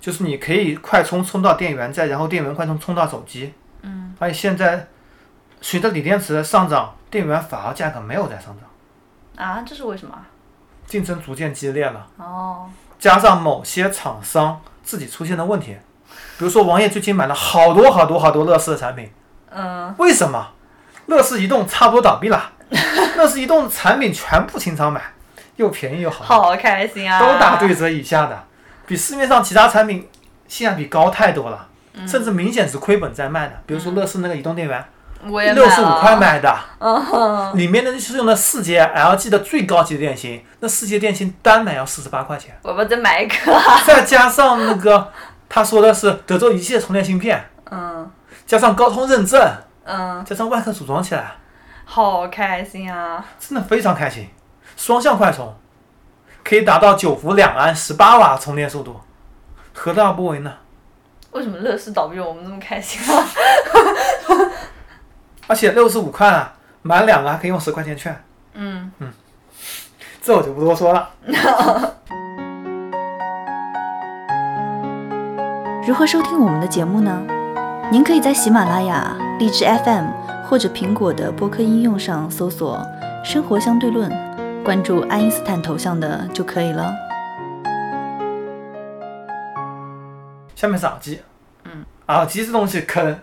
[0.00, 3.52] 就是你可以快充充到电源，再然后电源快充充到手机。
[3.82, 4.88] 嗯，而且现在
[5.60, 10.26] 随着锂电池的上涨，电源反而价格没有在上涨，啊，这是为什么啊？
[10.86, 12.06] 竞争逐渐激烈了。
[12.16, 15.76] 哦，加上某些厂商自己出现的问题，
[16.38, 19.10] 比如说王爷最近买了好多好多好多乐视的产品，
[19.50, 20.52] 嗯为什么？
[21.06, 22.52] 乐视移动差不多倒闭了，
[23.16, 25.00] 乐视移动的产品全部清仓买，
[25.56, 27.18] 又便宜又好，好开心啊！
[27.18, 28.44] 都打对折以下的，
[28.86, 30.08] 比市面上其他产品
[30.46, 31.66] 性价比高太多了，
[32.06, 33.54] 甚至明显是亏本在卖的。
[33.66, 34.84] 比如说乐视那个移动电源，
[35.26, 43.34] 我也六十五块买的，嗯，里面的就是用的四节 LG 的最高级的电芯，那四节电芯单买要四十八块钱，我要不再买一个？
[43.86, 45.10] 再加上那个
[45.48, 48.10] 他说的是德州仪器的充电芯片，嗯。
[48.46, 49.46] 加上高通认证，
[49.84, 51.32] 嗯，加上外壳组装起来，
[51.90, 53.24] 好开心啊！
[53.38, 54.28] 真的非常开心。
[54.76, 55.54] 双向快充，
[56.44, 59.00] 可以达到九伏两安十八瓦充电速度，
[59.72, 60.52] 何乐而不为呢？
[61.30, 63.24] 为什么乐视倒闭我们这么开心啊？
[65.46, 68.22] 而且六十五块啊，买两个还可以用十块钱券，
[68.52, 69.10] 嗯嗯，
[70.20, 71.08] 这我就不多说了。
[75.86, 77.22] 如何收听我们的节目呢？
[77.90, 80.04] 您可以在喜马拉雅、荔枝 FM
[80.48, 82.82] 或者苹果的播客应用上搜索
[83.22, 84.10] “生活相对论”，
[84.64, 86.90] 关注爱因斯坦头像的就可以了。
[90.56, 91.20] 下面是耳机，
[91.64, 93.18] 嗯，耳机这东西坑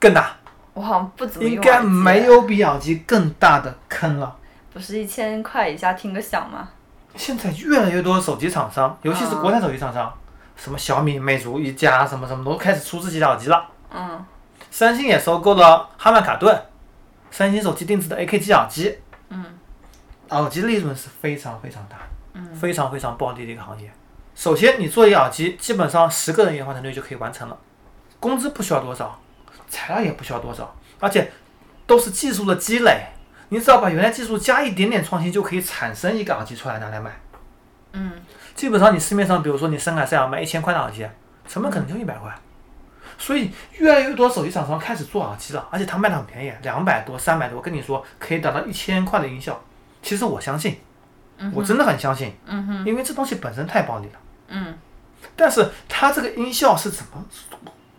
[0.00, 0.34] 更大，
[0.72, 4.34] 我好像不怎么用应该没有比耳机更大的坑了。
[4.72, 6.70] 不是一千块以下听个响吗？
[7.16, 10.10] 现在越来越多手机厂商，尤其是国产手机厂商，
[10.56, 13.62] 什么小米、魅族、一加什么什么都开始出自己的耳机了。
[13.94, 14.24] 嗯
[14.72, 16.62] 三星也收购了哈曼卡顿，
[17.30, 19.44] 三星手机定制的 AKG 耳机，嗯
[20.30, 21.98] 耳机利润是非常非常大，
[22.32, 23.92] 嗯，非常非常暴利的一个行业。
[24.34, 27.58] 首先，你做一个耳机，基本上十个人研发团队就可以完成了，
[28.18, 29.20] 工资不需要多少，
[29.68, 31.30] 材料也不需要多少，而且
[31.86, 33.08] 都是技术的积累。
[33.50, 37.20] 你只要把原来技术加一点点创新，就可以产生一个耳机出来拿来卖。
[37.92, 38.12] 嗯
[38.54, 41.06] 基本上你市面上，比如说你深海赛尔卖一千块的耳机，
[41.46, 42.34] 成本可能就一百块。
[43.22, 49.62] 所以越来越多手机厂商开始做耳机了，而且它卖的很便宜，两百多、三百多，跟你说可以达到一千块的音效。
[50.02, 50.80] 其实我相信，
[51.52, 52.34] 我真的很相信，
[52.84, 54.12] 因为这东西本身太暴利了。
[54.48, 54.74] 嗯
[55.36, 57.24] 但是它这个音效是怎么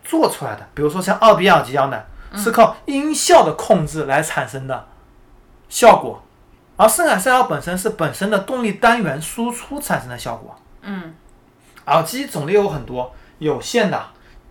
[0.03, 0.67] 做出来的？
[0.73, 2.05] 比如说像奥比耳机一样的，
[2.35, 4.85] 是靠音效的控制来产生的
[5.69, 6.21] 效果，
[6.75, 10.53] 而声海赛尔本身是本身的动力单元输出产生的效果。
[10.81, 11.15] 嗯
[11.85, 14.05] 耳机种类有很多，有线的、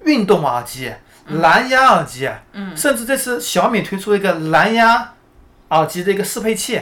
[0.05, 0.93] 运动耳机、
[1.27, 2.77] 蓝牙耳机，嗯。
[2.77, 5.13] 甚至这次小米推出一个蓝牙
[5.69, 6.81] 耳机的一个适配器，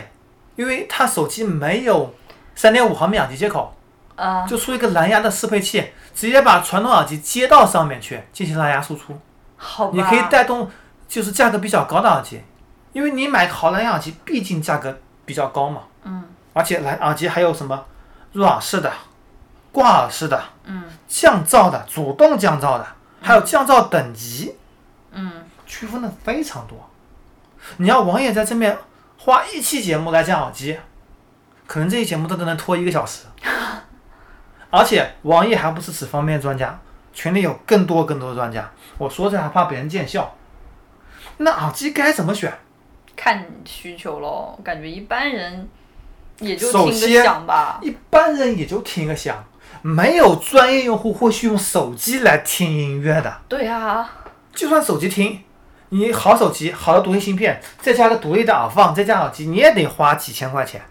[0.56, 2.14] 因为它手机没有
[2.54, 3.74] 三点五毫米耳机接口，
[4.16, 9.18] 啊就出一个蓝牙的适配器，直接把传统耳机接到上面去进行蓝牙输出。
[9.56, 10.70] 好吧，你可以带动
[11.08, 12.42] 就是价格比较高的耳机，
[12.92, 15.82] 因为你买好蓝牙耳机毕竟价格比较高嘛。
[16.04, 16.24] 嗯。
[16.52, 17.84] 而且蓝耳机还有什么
[18.32, 18.90] 入耳式的、
[19.70, 20.82] 挂耳式的、嗯。
[21.06, 22.86] 降噪的、主动降噪的，
[23.20, 24.54] 还有降噪等级，
[25.12, 26.88] 嗯区分的非常多。
[27.76, 28.76] 你要王爷在这面
[29.18, 30.78] 花一期节目来讲耳机，
[31.66, 33.26] 可能这期节目都能拖一个小时。
[34.70, 36.78] 而且王爷还不是此方面专家，
[37.12, 40.34] 群里有更多更多的专家，我说这还怕别人见笑。
[41.38, 42.52] 那耳机该怎么选？
[43.16, 45.68] 看需求咯，感觉一般人
[46.38, 47.78] 也就听个响吧。
[47.82, 49.44] 一般人也就听个响，
[49.82, 53.40] 没有专业用户会去用手机来听音乐的。
[53.48, 54.08] 对啊，
[54.52, 55.42] 就算手机听，
[55.88, 60.82] 你好手机、好的独立芯片，再加个独立的耳放，再加耳机，你也得花几千块钱。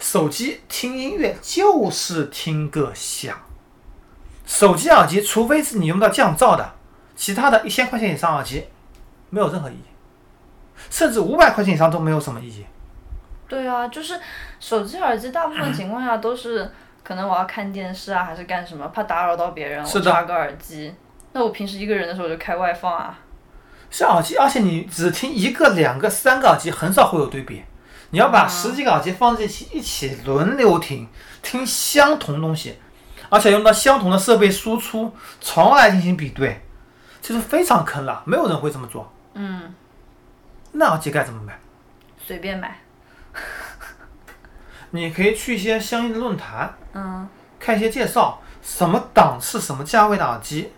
[0.00, 3.36] 手机听音乐就是听个响，
[4.46, 6.74] 手机耳机除非是你用到降噪的，
[7.16, 8.64] 其他的一千块钱以上耳机
[9.30, 9.84] 没有任何意义，
[10.88, 12.64] 甚至五百块钱以上都没有什么意义。
[13.48, 14.20] 对啊，就是
[14.60, 16.70] 手机耳机，大部分 情况下都是
[17.08, 20.94] 可能我要看电视啊，还是干什么，怕打扰到别人，是的我插个耳机。
[21.32, 23.18] 那我平时一个人的时候我就开外放啊。
[23.90, 27.64] 是耳机，而且你只听一个、两个、三个耳机，很少会有对比。
[28.10, 31.08] 你要把啊十几个耳机放在一起，一起轮流听，
[31.40, 32.78] 听相同东西，
[33.30, 36.60] 而且用到相同的设备输出，从而来进行比对，
[37.22, 39.10] 这是非常坑了，没有人会这么做。
[39.32, 39.74] 嗯，
[40.72, 41.58] 那耳机该怎么买？
[42.18, 42.76] 随便买。
[44.90, 50.72] 你可以去一些相应的论坛嗯看一些介绍，什么档次、什么价位的耳机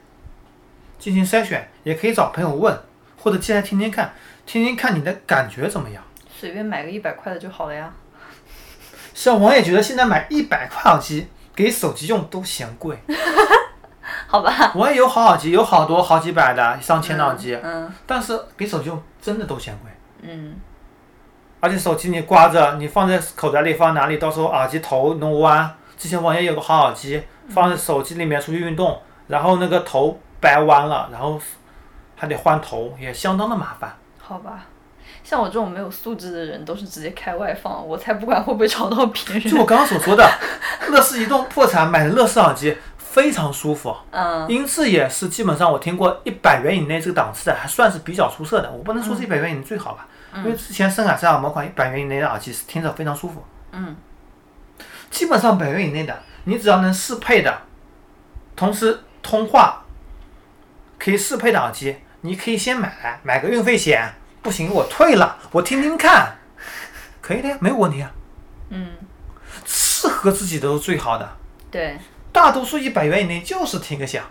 [0.98, 2.78] 进行筛选，也可以找朋友问，
[3.18, 4.12] 或者进来听听看，
[4.46, 6.02] 听听看你的感觉怎么样。
[6.28, 7.92] 随便买个一百块的就好了呀。
[9.12, 12.98] 像王也觉得现在买一百块耳机给手机用都嫌贵，
[14.26, 14.72] 好吧。
[14.74, 19.90] 我也有好耳机，有好多好几百的、上千的耳机，嗯但是给手机用真的都嫌贵。
[20.22, 20.56] 嗯
[21.60, 25.70] 而且手机你挂着，你放在口袋里放哪里，到时候耳机头弄弯。
[25.96, 31.38] 之前王爷有个好耳机，放在手机里面出去运动，然后那个头掰弯了，然后
[32.16, 33.94] 还得换头，也相当的麻烦。
[34.18, 34.66] 好吧。
[35.22, 39.42] 像我这种没有素质的人，都是直接开外放，我才不管会不会吵到别人。
[39.42, 40.26] 就我刚刚所说的，
[40.88, 48.70] 乐视移动破产买的乐视耳机非常舒服，嗯音质也是基本上我听过一百元以内这个档次的，还算是比较出色的。
[48.70, 53.44] 我不能说是一百元以内最好吧，因为之前深海赛尔某款一百元以内的耳机是听着非常舒服。
[53.72, 53.96] 嗯。
[55.10, 57.62] 基本上百元以内的，你只要能适配的，
[58.54, 59.84] 同时通话
[61.00, 66.38] 可以适配的耳机，你可以先买，买个运费险，不行我退了，我听听看，
[67.20, 68.12] 可以的呀，没有问题啊，
[68.68, 68.92] 嗯，
[69.66, 71.28] 适合自己的都是最好的。
[71.72, 71.98] 对，
[72.30, 74.24] 大多数一百元以内就是听个响，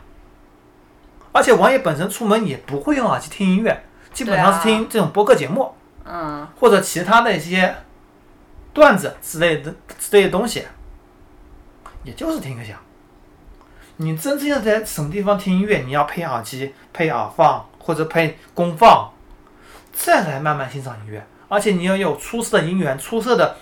[1.34, 3.84] 而且王爷本身出门也不会用耳机听音乐，
[4.14, 5.76] 基本上是听这种播客节目、
[6.12, 7.76] 嗯或者其他的一些
[8.74, 10.66] 段子之类的之类的东西，
[12.04, 12.76] 也就是听个响。
[13.98, 19.12] 你真正要在什么地方听音乐，你要配耳机、配耳放或者配功放，
[19.92, 21.24] 再来慢慢欣赏音乐。
[21.48, 23.58] 而且你要有出色的音源、出色的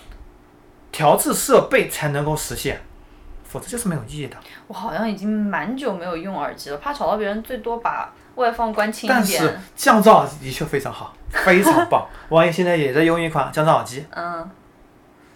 [0.90, 2.80] 调制设备才能够实现，
[3.44, 4.36] 否则就是没有意义的。
[4.68, 9.60] 我好像已经蛮久没有用耳机了，怕吵到别人，最多把外放关轻但是一点。
[9.76, 12.06] 降噪的确非常好， 非常棒。
[12.30, 14.50] 王爷现在也在用一款降噪耳机，嗯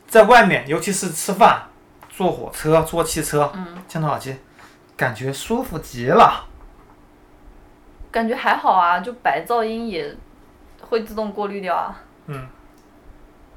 [0.09, 1.63] 在外面，尤其是吃饭、
[2.11, 4.37] 坐火车、坐汽车，嗯，降噪耳机
[4.97, 6.45] 感觉舒服极了。
[8.11, 10.15] 感觉还好啊，就白噪音也
[10.83, 11.99] 会自动过滤掉啊。
[12.27, 12.47] 嗯，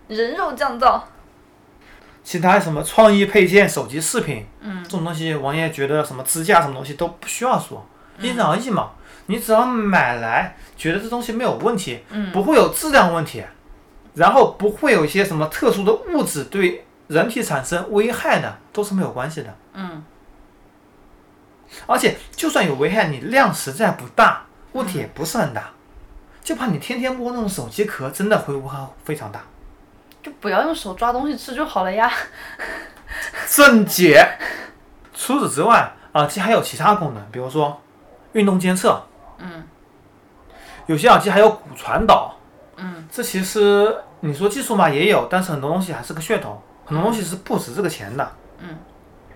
[0.07, 1.01] 人肉降噪。
[2.23, 7.85] 其他什么创意配件、手机饰品，嗯这种东西，王爷觉得什么支架什么东西都不需要说，
[8.19, 8.91] 因人而异嘛。
[9.27, 13.43] 你只要买来，觉得这东西没有问题，嗯不会有质量问题，
[14.13, 19.55] 然后不会有一些什么特殊的物质对人体产生危害的，都是没有关系的。
[19.73, 20.03] 嗯
[21.87, 25.71] 而且就算有危害，你量实在不大，问题也不是很大，
[26.41, 29.41] 就怕你天天摸那种手机壳，真的会危害非常大。
[30.21, 32.09] 就不要用手抓东西吃就好了呀。
[33.47, 34.25] 正解，
[35.13, 37.81] 除此之外，耳机还有其他功能，比如说
[38.33, 39.03] 运动监测，
[39.37, 39.63] 嗯，
[40.85, 42.35] 有些耳机还有骨传导，
[42.77, 48.31] 嗯，这其实你说技术嘛也有，但是很多东西还是个噱头，很多东西是不值这个钱的。
[48.59, 48.77] 嗯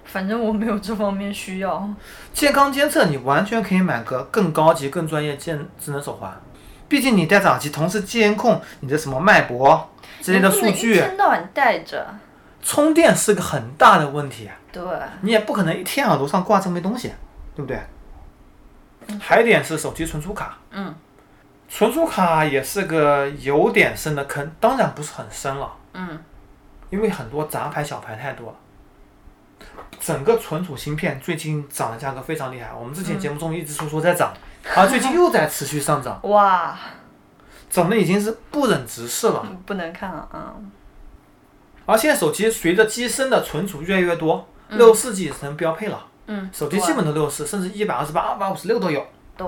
[0.05, 1.87] 反正我没有这方面需要。
[2.33, 6.35] 健康监测你完全可以买个更高级、更专业健智能手环，
[6.87, 9.87] 毕竟你戴着耳机，同时监控你的什么脉搏
[10.19, 12.07] 之类的数据，天到晚带着。
[12.63, 14.83] 充电是个很大的问题，对，
[15.21, 17.13] 你也不可能一天耳朵上挂这么些东西，
[17.55, 17.79] 对不对？
[19.19, 20.93] 还有一点是手机存储卡，嗯
[21.67, 26.19] 存储卡也是个有点深的坑，当然不是很深了，嗯
[26.89, 28.55] 因为很多杂牌小牌太多了。
[29.99, 34.33] 整个存储芯片最近涨的价格非常厉害，我们之前节目中一直说说在涨，
[34.75, 36.77] 而最近又在持续上涨，哇，
[37.69, 39.45] 涨的已经是不忍直视了。
[39.65, 40.55] 不能看了啊。
[41.85, 49.03] 而现在手机随着机身的存储越来越多，六四 G 也成标配了，嗯，手机基本都六四，甚至一百二十八、二百五十六都有，
[49.35, 49.47] 对，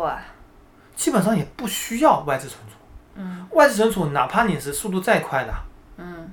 [0.96, 2.76] 基本上也不需要外置存储。
[3.14, 5.54] 嗯外置存储哪怕你是速度再快的，
[5.98, 6.32] 嗯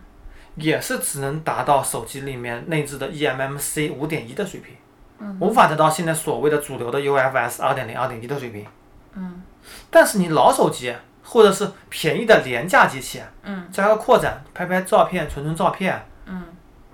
[0.55, 4.75] 也是只能达到手机里面内置的 eMMC 五点一的水平，
[5.19, 8.65] 嗯无法达到现在所谓的主流的 UFS 二点零、二点一的水平。
[9.13, 9.43] 嗯
[9.91, 16.43] 但是你老手机或者是便宜的廉价机器，嗯加个扩展，拍拍照片、存存照片、嗯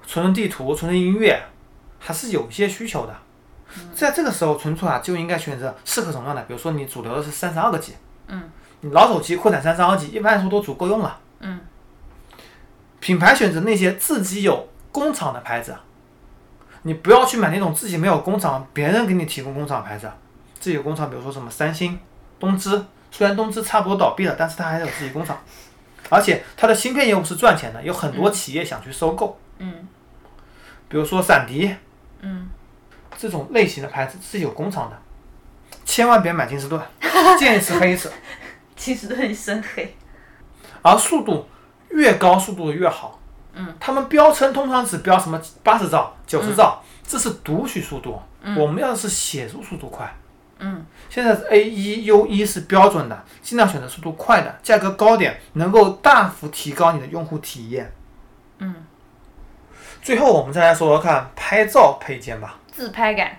[0.05, 1.41] 存存地图、存存音乐，
[2.01, 3.15] 还是有一些需求的。
[3.77, 3.91] 嗯。
[3.95, 7.95] 在这个时候，存储啊就应该选择适合容量的，比如说你主流的是三十二个 G，
[8.29, 8.51] 嗯。
[8.81, 11.19] 你老手机扩展三十二 G，一般来说都足够用了。
[11.41, 11.61] 嗯。
[13.01, 15.77] 品牌选择那些自己有工厂的牌子，
[16.83, 20.11] 你不要去买那种自己没有工厂，别人给你提供工厂的牌子。
[20.59, 21.99] 自己有工厂，比如说什么三星、
[22.39, 25.39] 东芝，虽然东芝差不多倒闭了，但是它还是有自己工厂，
[26.09, 29.87] 而且它的芯片业务是赚钱的，有很多企业想去收购，嗯。
[30.89, 31.75] 比如说闪迪。
[32.21, 32.49] 嗯，
[33.25, 34.99] 这种类型的牌子是有工厂的，
[35.83, 36.79] 千万别买金士顿，
[37.39, 38.13] 见一次黑一次。
[38.77, 39.97] 其实很深黑。
[40.83, 41.49] 而速度
[41.89, 43.19] 越高，速度越好。
[43.55, 48.21] 嗯，他们标称通常只标什么八十兆、九十兆，这是读取速度。
[48.43, 50.15] 嗯我们要的是写入速度快。
[50.59, 57.91] 嗯现在 A 一 U 一是标准的，尽量选择速度快的，价格高点，能够大幅提高你的用户体验。
[58.59, 58.85] 嗯，
[60.03, 62.59] 最后我们再来说说看拍照配件吧。
[62.75, 63.37] 自拍感。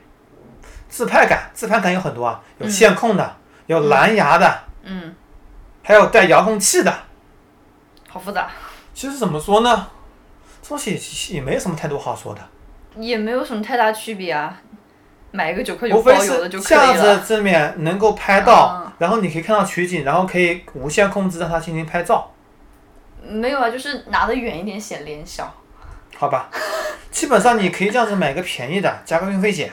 [0.88, 5.14] 自拍杆，自拍杆有很多啊，有线控的，有蓝牙的，嗯，
[5.84, 6.94] 还有带遥控器的。
[8.08, 8.50] 好复杂，
[8.94, 9.88] 其实怎么说呢，
[10.62, 12.42] 这东西也没什么太多好说的。
[12.96, 14.58] 也没有什么太大区别啊。
[15.32, 17.20] 买一个九块九包邮的就可以架子了。
[17.20, 22.32] 正面能够拍到，嗯然后你可以看到取景，然后可以无线控制让它进行拍照，
[23.22, 25.54] 没有啊，就是拿得远一点显脸小。
[26.18, 26.50] 好吧？
[27.12, 29.72] 基本上你可以这样子买个便宜的，加个运费险，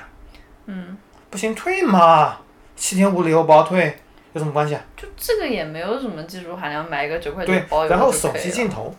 [0.66, 0.96] 嗯，
[1.28, 2.38] 不行退嘛，
[2.76, 3.98] 七天无理由包退，
[4.32, 4.82] 有什么关系啊？
[4.96, 8.94] 就这个也没有什么技术含量，买一个九块九对包，邮然后手机镜头，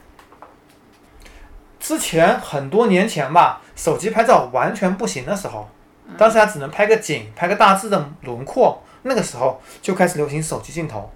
[1.80, 5.70] 之前很多年前吧，手机拍照完全不行的时候，
[6.08, 6.16] 嗯。
[6.18, 11.10] 当时还只能拍个景，拍个大致的轮廓，那个时候就开始流行手机镜头，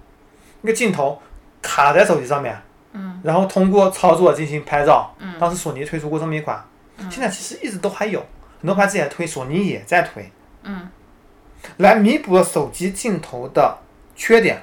[0.62, 1.20] 那个镜头
[1.60, 2.58] 卡在手机上面，
[2.92, 6.62] 嗯，然后通过操作进行拍照，嗯当时索尼推出过这么一款，
[7.10, 8.18] 现在其实一直都还有，
[8.60, 10.30] 很多牌子也推，索尼也在推，
[10.62, 10.88] 嗯
[11.78, 13.78] 来弥补了手机镜头的
[14.14, 14.62] 缺点。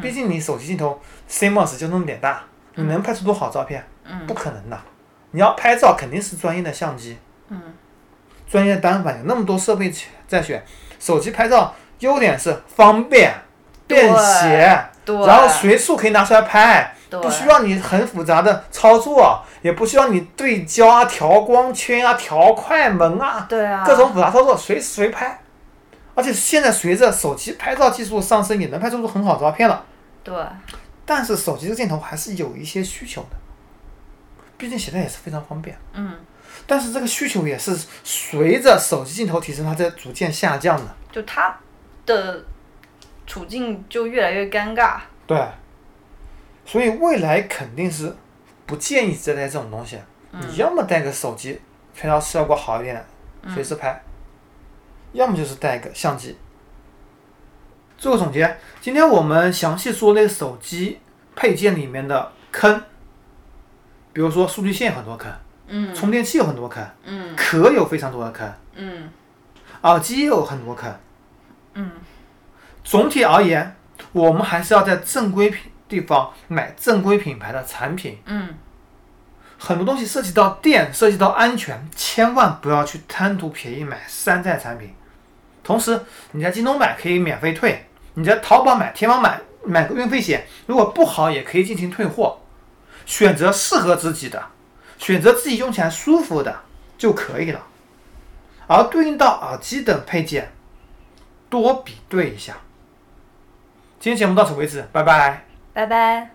[0.00, 2.42] 毕竟你手机镜头 CMOS 就那么点大，
[2.74, 3.84] 你能拍出多好照片？
[4.06, 4.78] 嗯不可能的。
[5.32, 7.60] 你要拍照肯定是专业的相机，嗯
[8.48, 9.92] 专业单反有那么多设备
[10.26, 10.64] 在选。
[10.98, 13.34] 手机拍照优点是方便、
[13.86, 25.40] 便携，对，然后随处可以拿出来拍，对不需要你很复杂的操作，也不需要你对焦啊、调光圈啊、调快门啊，对啊，各种复杂操作随时随拍。
[26.14, 29.84] 而且现在随着手机拍照技术上升，也能拍出很好照片了。
[30.22, 30.34] 对，
[31.04, 33.36] 但是手机的镜头还是有一些需求的，
[34.56, 35.76] 毕竟携带也是非常方便。
[35.92, 36.12] 嗯，
[36.66, 40.84] 但是这个需求也是随着手机镜头提升，它在逐渐下降的。
[41.10, 41.56] 就它
[42.06, 42.44] 的
[43.26, 44.98] 处境就越来越尴尬。
[45.26, 45.44] 对，
[46.64, 48.14] 所以未来肯定是
[48.66, 49.98] 不建议再带这种东西。
[50.32, 51.60] 你要么带个手机，
[51.94, 53.04] 拍照效果好一点，
[53.54, 53.92] 随时拍；
[55.12, 56.36] 要么就是带个相机。
[57.96, 60.98] 做个总结，今天我们详细说那手机
[61.36, 62.82] 配件里面的坑，
[64.12, 65.32] 比如说数据线很多坑，
[65.68, 65.94] 嗯。
[65.94, 67.36] 充电器有很多坑，嗯。
[67.36, 69.08] 壳有非常多的坑，嗯。
[69.82, 70.92] 耳机也有很多坑。
[71.74, 71.92] 嗯。
[72.82, 73.76] 总体而言，
[74.10, 78.18] 我们还是要在正规品地方买正规品牌的产品。
[78.26, 78.54] 嗯
[79.56, 84.92] 很多东西涉及到电，涉及到安全，千万不要去贪图便宜买山寨产品。
[85.62, 85.98] 同时，
[86.32, 92.40] 你在京东买可以免费退，你在淘宝买、天猫买买个运费险，如果不好也可以进行退货。
[93.06, 94.44] 选择适合自己的，
[94.98, 96.62] 选择自己用起来舒服的
[96.98, 97.66] 就可以了。
[98.66, 100.52] 而对应到耳机等配件，
[101.48, 102.56] 多比对一下。
[104.00, 105.53] 今天节目到此为止，拜拜。
[105.74, 106.30] 拜拜。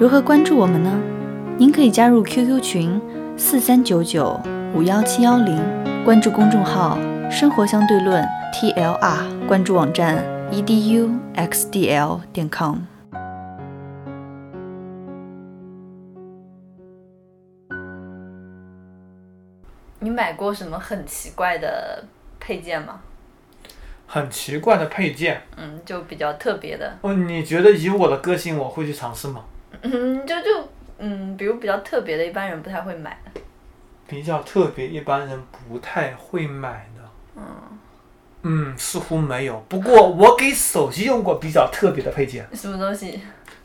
[0.00, 0.90] 如何关注我们呢？
[1.56, 3.00] 您可以加入 QQ 群
[3.36, 4.40] 四三九九
[4.74, 5.62] 五幺七幺零，
[6.04, 6.98] 关注公众号
[7.30, 12.78] “生活相对论 ”TLR，关注网站 eduxdl 点 com。
[20.00, 22.04] 你买过什么很奇怪的
[22.40, 23.00] 配件吗？
[24.06, 29.44] 很奇怪的配件，嗯，就比较特别的，哦，你觉得以我的个性，我会去尝试吗？
[29.82, 33.40] 嗯，就就嗯，比如比较特别的，一般人不太会买的。
[34.06, 37.02] 比较特别，一般人不太会买的。
[37.36, 37.44] 嗯，
[38.42, 39.58] 嗯，似乎没有。
[39.68, 43.20] 不过我给手机用过比较特别的配件，什么东西？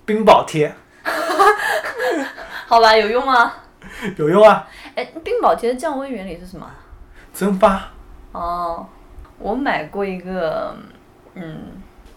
[0.06, 0.74] 冰宝贴，
[2.66, 3.54] 好吧，有用吗？
[4.18, 6.70] 有用啊，哎，冰宝贴的降温原理是什么？
[7.34, 7.90] 蒸发。
[8.32, 8.88] 哦，
[9.40, 10.76] 我买过一个，
[11.34, 11.60] 嗯，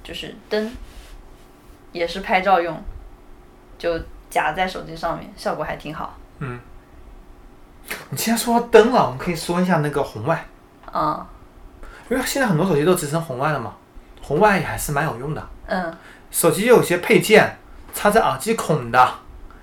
[0.02, 0.70] 就是灯，
[1.92, 2.82] 也是拍照用，
[3.78, 3.98] 就
[4.28, 6.18] 夹在手机上面，效果还挺好。
[6.40, 6.58] 嗯，
[8.10, 10.44] 你既然说到灯了，我们可以说一下那个红外，
[10.92, 11.24] 嗯
[12.10, 13.74] 因为现在很多手机都支持红外了嘛，
[14.20, 15.48] 红外也还是蛮有用的。
[15.66, 15.96] 嗯
[16.30, 17.56] 手机有些配件
[17.94, 19.14] 插在耳机孔的，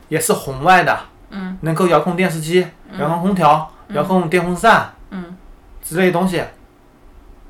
[0.08, 1.00] 也是红外的，
[1.32, 2.66] 嗯能够遥控电视机、
[2.98, 5.38] 遥控空调、遥控电风扇嗯，
[5.84, 6.42] 之类的东西。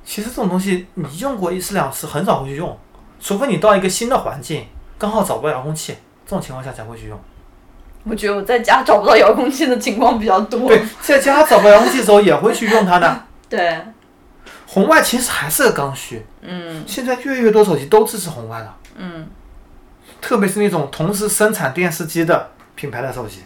[0.09, 2.75] 其实这种东西你用过一次两次，很少会去用，
[3.21, 4.65] 除非你到一个新的环境，
[4.97, 5.95] 刚好找不到遥控器，
[6.25, 7.19] 这种情况下才会去用。
[8.05, 10.67] 我觉得我在家找不到遥控器的情况比较多。
[10.67, 13.23] 对，在家找不到遥控器的时候也会去用它的。
[13.47, 13.79] 对，
[14.65, 19.27] 红外其实还是个刚需，嗯现在越来越多手机都支持红外了，嗯，
[20.19, 23.43] 特别是那种同时生产电视机的品牌的手机，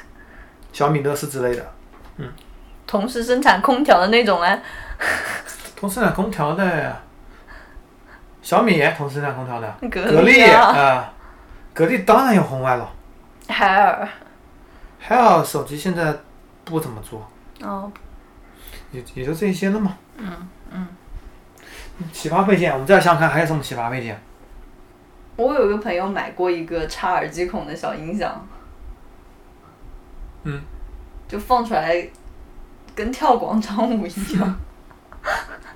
[0.74, 1.72] 小米、乐视之类的。
[2.18, 2.30] 嗯
[2.86, 4.62] 同时生产空调的那种哎，
[5.86, 6.96] 同时生产空调的，
[8.42, 11.12] 小米同时生产空调的，格格力啊，啊，
[11.72, 12.92] 格力当然有红外了。
[13.48, 14.08] 海尔，
[14.98, 16.12] 海尔手机现在
[16.64, 17.24] 不怎么做，
[17.62, 17.88] 哦，
[18.90, 19.96] 也也就这些了嘛。
[20.16, 20.88] 嗯嗯，
[22.12, 24.20] 奇葩配件，我们再想想看还有什么奇葩配件？
[25.36, 28.44] 我有一个朋友买过一个插耳机孔的小音响，
[30.42, 30.60] 嗯，
[31.28, 32.08] 就放出来
[32.96, 34.56] 跟跳广场舞一样。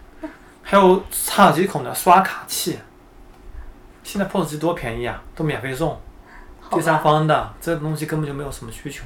[0.70, 2.78] 还有插耳机孔的刷卡器，
[4.04, 6.00] 现在 POS 机多便宜啊，都免费送。
[6.70, 9.02] 第三，方的这个东西根本就没有什么需求。